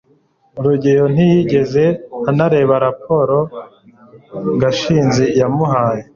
rugeyo 0.63 1.05
ntiyigeze 1.13 1.83
anareba 2.29 2.73
raporo 2.85 3.37
gashinzi 4.61 5.25
yamuhaye 5.39 6.01